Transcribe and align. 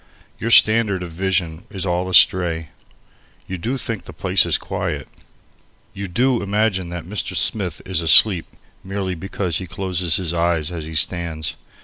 Your 0.39 0.49
standard 0.49 1.03
of 1.03 1.11
vision 1.11 1.65
is 1.69 1.85
all 1.85 2.09
astray, 2.09 2.69
You 3.45 3.59
do 3.59 3.77
think 3.77 4.05
the 4.05 4.11
place 4.13 4.47
is 4.47 4.57
quiet. 4.57 5.07
You 5.93 6.07
do 6.07 6.41
imagine 6.41 6.89
that 6.89 7.05
Mr. 7.05 7.35
Smith 7.35 7.83
is 7.85 8.01
asleep 8.01 8.47
merely 8.83 9.13
because 9.13 9.59
he 9.59 9.67
closes 9.67 10.15
his 10.15 10.33
eyes 10.33 10.71
as 10.71 10.85
he 10.85 10.95
stands. 10.95 11.55